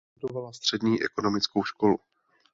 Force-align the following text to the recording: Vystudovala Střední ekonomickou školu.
Vystudovala 0.15 0.53
Střední 0.53 1.03
ekonomickou 1.03 1.63
školu. 1.63 1.99